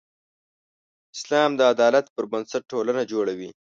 اسلام 1.17 1.49
د 1.55 1.61
عدالت 1.73 2.05
پر 2.15 2.23
بنسټ 2.31 2.63
ټولنه 2.71 3.01
جوړوي. 3.11 3.49